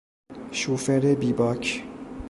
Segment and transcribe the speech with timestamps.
[0.51, 1.83] شوفر بیباک